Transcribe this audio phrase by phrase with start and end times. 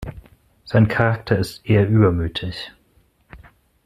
[0.65, 2.71] Sein Charakter ist eher übermütig.